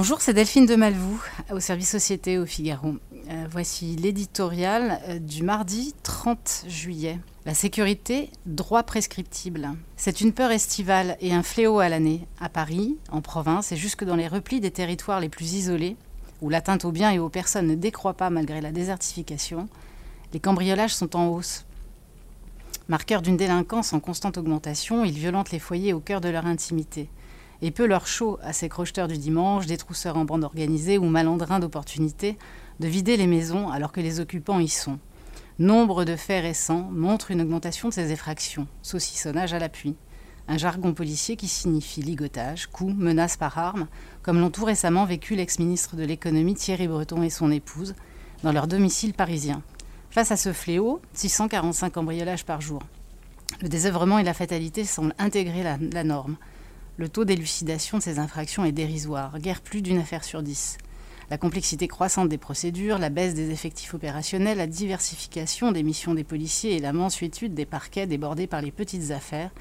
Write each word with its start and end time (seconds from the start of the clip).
Bonjour, 0.00 0.20
c'est 0.20 0.32
Delphine 0.32 0.64
de 0.64 0.76
Malvoux, 0.76 1.20
au 1.50 1.58
service 1.58 1.90
Société 1.90 2.38
au 2.38 2.46
Figaro. 2.46 2.94
Euh, 3.30 3.46
voici 3.50 3.96
l'éditorial 3.96 5.00
euh, 5.08 5.18
du 5.18 5.42
mardi 5.42 5.92
30 6.04 6.66
juillet. 6.68 7.18
La 7.46 7.52
sécurité, 7.52 8.30
droit 8.46 8.84
prescriptible. 8.84 9.70
C'est 9.96 10.20
une 10.20 10.32
peur 10.32 10.52
estivale 10.52 11.16
et 11.20 11.34
un 11.34 11.42
fléau 11.42 11.80
à 11.80 11.88
l'année, 11.88 12.28
à 12.40 12.48
Paris, 12.48 12.96
en 13.10 13.22
province 13.22 13.72
et 13.72 13.76
jusque 13.76 14.04
dans 14.04 14.14
les 14.14 14.28
replis 14.28 14.60
des 14.60 14.70
territoires 14.70 15.18
les 15.18 15.28
plus 15.28 15.54
isolés, 15.54 15.96
où 16.42 16.48
l'atteinte 16.48 16.84
aux 16.84 16.92
biens 16.92 17.10
et 17.10 17.18
aux 17.18 17.28
personnes 17.28 17.66
ne 17.66 17.74
décroît 17.74 18.14
pas 18.14 18.30
malgré 18.30 18.60
la 18.60 18.70
désertification. 18.70 19.68
Les 20.32 20.38
cambriolages 20.38 20.94
sont 20.94 21.16
en 21.16 21.26
hausse. 21.26 21.64
Marqueurs 22.86 23.20
d'une 23.20 23.36
délinquance 23.36 23.92
en 23.92 23.98
constante 23.98 24.38
augmentation, 24.38 25.04
ils 25.04 25.18
violentent 25.18 25.50
les 25.50 25.58
foyers 25.58 25.92
au 25.92 25.98
cœur 25.98 26.20
de 26.20 26.28
leur 26.28 26.46
intimité 26.46 27.10
et 27.62 27.70
peu 27.70 27.86
leur 27.86 28.06
chaud 28.06 28.38
à 28.42 28.52
ces 28.52 28.68
crocheteurs 28.68 29.08
du 29.08 29.18
dimanche, 29.18 29.66
des 29.66 29.76
trousseurs 29.76 30.16
en 30.16 30.24
bande 30.24 30.44
organisée 30.44 30.98
ou 30.98 31.04
malandrins 31.04 31.58
d'opportunité 31.58 32.38
de 32.80 32.86
vider 32.86 33.16
les 33.16 33.26
maisons 33.26 33.70
alors 33.70 33.92
que 33.92 34.00
les 34.00 34.20
occupants 34.20 34.60
y 34.60 34.68
sont. 34.68 34.98
Nombre 35.58 36.04
de 36.04 36.14
faits 36.14 36.42
récents 36.42 36.88
montrent 36.92 37.32
une 37.32 37.42
augmentation 37.42 37.88
de 37.88 37.94
ces 37.94 38.12
effractions, 38.12 38.68
saucissonnage 38.82 39.52
à 39.52 39.58
l'appui. 39.58 39.96
Un 40.46 40.56
jargon 40.56 40.94
policier 40.94 41.36
qui 41.36 41.48
signifie 41.48 42.00
ligotage, 42.00 42.68
coup, 42.68 42.94
menace 42.96 43.36
par 43.36 43.58
arme, 43.58 43.88
comme 44.22 44.40
l'ont 44.40 44.50
tout 44.50 44.64
récemment 44.64 45.04
vécu 45.04 45.34
l'ex-ministre 45.34 45.96
de 45.96 46.04
l'économie 46.04 46.54
Thierry 46.54 46.86
Breton 46.86 47.22
et 47.22 47.30
son 47.30 47.50
épouse 47.50 47.94
dans 48.44 48.52
leur 48.52 48.68
domicile 48.68 49.14
parisien. 49.14 49.62
Face 50.10 50.30
à 50.30 50.36
ce 50.36 50.52
fléau, 50.52 51.02
645 51.12 51.92
cambriolages 51.92 52.44
par 52.44 52.60
jour. 52.60 52.80
Le 53.60 53.68
désœuvrement 53.68 54.18
et 54.18 54.24
la 54.24 54.32
fatalité 54.32 54.84
semblent 54.84 55.14
intégrer 55.18 55.64
la 55.64 56.04
norme. 56.04 56.36
Le 56.98 57.08
taux 57.08 57.24
d'élucidation 57.24 57.98
de 57.98 58.02
ces 58.02 58.18
infractions 58.18 58.64
est 58.64 58.72
dérisoire, 58.72 59.38
guère 59.38 59.60
plus 59.60 59.82
d'une 59.82 59.98
affaire 59.98 60.24
sur 60.24 60.42
dix. 60.42 60.78
La 61.30 61.38
complexité 61.38 61.86
croissante 61.86 62.28
des 62.28 62.38
procédures, 62.38 62.98
la 62.98 63.08
baisse 63.08 63.34
des 63.34 63.52
effectifs 63.52 63.94
opérationnels, 63.94 64.58
la 64.58 64.66
diversification 64.66 65.70
des 65.70 65.84
missions 65.84 66.14
des 66.14 66.24
policiers 66.24 66.74
et 66.74 66.80
la 66.80 66.92
mansuétude 66.92 67.54
des 67.54 67.66
parquets 67.66 68.08
débordés 68.08 68.48
par 68.48 68.62
les 68.62 68.72
petites 68.72 69.12
affaires 69.12 69.52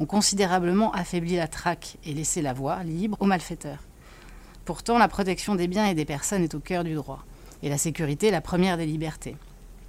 ont 0.00 0.06
considérablement 0.06 0.90
affaibli 0.92 1.36
la 1.36 1.48
traque 1.48 1.98
et 2.02 2.14
laissé 2.14 2.40
la 2.40 2.54
voie 2.54 2.82
libre 2.82 3.18
aux 3.20 3.26
malfaiteurs. 3.26 3.82
Pourtant, 4.64 4.96
la 4.96 5.08
protection 5.08 5.54
des 5.54 5.68
biens 5.68 5.88
et 5.88 5.94
des 5.94 6.06
personnes 6.06 6.44
est 6.44 6.54
au 6.54 6.60
cœur 6.60 6.82
du 6.82 6.94
droit, 6.94 7.26
et 7.62 7.68
la 7.68 7.76
sécurité 7.76 8.30
la 8.30 8.40
première 8.40 8.78
des 8.78 8.86
libertés. 8.86 9.36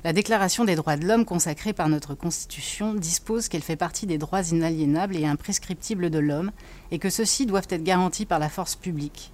La 0.04 0.14
Déclaration 0.14 0.64
des 0.64 0.76
droits 0.76 0.96
de 0.96 1.08
l'homme 1.08 1.26
consacrée 1.26 1.74
par 1.74 1.90
notre 1.90 2.14
Constitution 2.14 2.94
dispose 2.94 3.48
qu'elle 3.48 3.64
fait 3.64 3.76
partie 3.76 4.06
des 4.06 4.20
droits 4.20 4.44
inaliénables 4.44 5.18
et 5.18 5.26
imprescriptibles 5.26 6.12
de 6.12 6.20
l'homme 6.20 6.52
et 6.92 7.00
que 7.00 7.10
ceux-ci 7.10 7.48
doivent 7.48 7.68
être 7.70 7.84
garantis 7.84 8.26
par 8.26 8.38
la 8.38 8.48
force 8.48 8.76
publique. 8.76 9.32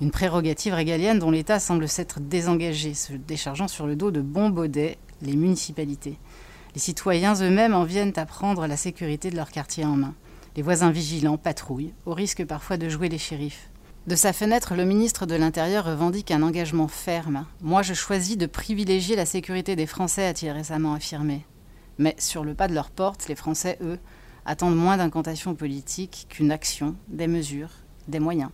Une 0.00 0.10
prérogative 0.10 0.72
régalienne 0.72 1.18
dont 1.18 1.30
l'État 1.30 1.60
semble 1.60 1.88
s'être 1.88 2.20
désengagé, 2.20 2.94
se 2.94 3.12
déchargeant 3.12 3.68
sur 3.68 3.86
le 3.86 3.96
dos 3.96 4.10
de 4.10 4.22
bons 4.22 4.48
baudets 4.48 4.96
les 5.20 5.36
municipalités. 5.36 6.18
Les 6.74 6.80
citoyens 6.80 7.34
eux-mêmes 7.34 7.74
en 7.74 7.84
viennent 7.84 8.14
à 8.16 8.24
prendre 8.24 8.66
la 8.66 8.76
sécurité 8.78 9.30
de 9.30 9.36
leur 9.36 9.50
quartier 9.50 9.84
en 9.84 9.96
main. 9.96 10.14
Les 10.56 10.62
voisins 10.62 10.90
vigilants 10.90 11.36
patrouillent, 11.36 11.92
au 12.06 12.14
risque 12.14 12.44
parfois 12.44 12.78
de 12.78 12.88
jouer 12.88 13.10
les 13.10 13.18
shérifs. 13.18 13.68
De 14.08 14.16
sa 14.16 14.32
fenêtre, 14.32 14.74
le 14.74 14.86
ministre 14.86 15.26
de 15.26 15.34
l'Intérieur 15.34 15.84
revendique 15.84 16.30
un 16.30 16.42
engagement 16.42 16.88
ferme. 16.88 17.44
Moi, 17.60 17.82
je 17.82 17.92
choisis 17.92 18.38
de 18.38 18.46
privilégier 18.46 19.16
la 19.16 19.26
sécurité 19.26 19.76
des 19.76 19.84
Français, 19.84 20.24
a-t-il 20.24 20.50
récemment 20.50 20.94
affirmé. 20.94 21.44
Mais 21.98 22.16
sur 22.16 22.42
le 22.42 22.54
pas 22.54 22.68
de 22.68 22.74
leur 22.74 22.88
porte, 22.88 23.28
les 23.28 23.34
Français, 23.34 23.76
eux, 23.82 23.98
attendent 24.46 24.78
moins 24.78 24.96
d'incantations 24.96 25.54
politiques 25.54 26.24
qu'une 26.30 26.50
action, 26.50 26.96
des 27.08 27.26
mesures, 27.26 27.68
des 28.08 28.18
moyens. 28.18 28.48